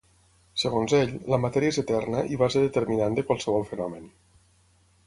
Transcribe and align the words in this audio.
Segons 0.61 0.95
ell, 0.99 1.13
la 1.33 1.39
matèria 1.43 1.75
és 1.75 1.79
eterna 1.83 2.25
i 2.37 2.41
base 2.45 2.65
determinant 2.67 3.21
de 3.21 3.27
qualsevol 3.31 3.71
fenomen. 3.75 4.15